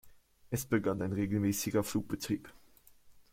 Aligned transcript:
Es 0.49 0.65
begann 0.65 1.03
ein 1.03 1.13
regelmäßiger 1.13 1.83
Flugbetrieb. 1.83 2.51